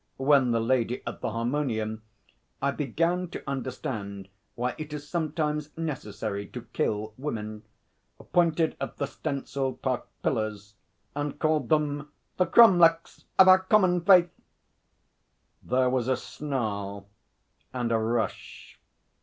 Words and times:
When 0.17 0.49
the 0.49 0.59
lady 0.59 1.03
at 1.05 1.21
the 1.21 1.29
harmonium 1.29 2.01
(I 2.59 2.71
began 2.71 3.27
to 3.27 3.47
understand 3.47 4.29
why 4.55 4.73
it 4.79 4.93
is 4.93 5.07
sometimes 5.07 5.77
necessary 5.77 6.47
to 6.47 6.63
kill 6.73 7.13
women) 7.19 7.61
pointed 8.33 8.75
at 8.81 8.97
the 8.97 9.05
stencilled 9.05 9.83
park 9.83 10.07
pillars 10.23 10.73
and 11.15 11.37
called 11.37 11.69
them 11.69 12.11
'the 12.37 12.47
cromlechs 12.47 13.25
of 13.37 13.47
our 13.47 13.59
common 13.59 14.01
faith,' 14.03 14.33
there 15.61 15.91
was 15.91 16.07
a 16.07 16.17
snarl 16.17 17.07
and 17.71 17.91
a 17.91 17.99
rush. 17.99 18.79